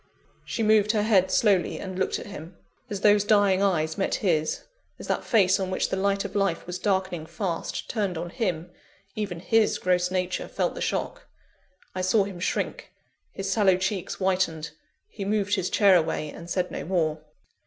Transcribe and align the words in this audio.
She 0.43 0.63
moved 0.63 0.93
her 0.93 1.03
head 1.03 1.29
slowly, 1.31 1.77
and 1.79 1.99
looked 1.99 2.17
at 2.17 2.25
him. 2.25 2.57
As 2.89 3.01
those 3.01 3.23
dying 3.23 3.61
eyes 3.61 3.99
met 3.99 4.15
his, 4.15 4.63
as 4.97 5.05
that 5.05 5.23
face 5.23 5.59
on 5.59 5.69
which 5.69 5.89
the 5.89 5.95
light 5.95 6.25
of 6.25 6.35
life 6.35 6.65
was 6.65 6.79
darkening 6.79 7.27
fast, 7.27 7.87
turned 7.87 8.17
on 8.17 8.31
him, 8.31 8.71
even 9.13 9.39
his 9.39 9.77
gross 9.77 10.09
nature 10.09 10.47
felt 10.47 10.73
the 10.73 10.81
shock. 10.81 11.27
I 11.93 12.01
saw 12.01 12.23
him 12.23 12.39
shrink 12.39 12.91
his 13.31 13.51
sallow 13.51 13.77
cheeks 13.77 14.15
whitened, 14.15 14.71
he 15.07 15.23
moved 15.23 15.53
his 15.53 15.69
chair 15.69 15.95
away, 15.95 16.31
and 16.31 16.49
said 16.49 16.71
no 16.71 16.83
more. 16.83 17.21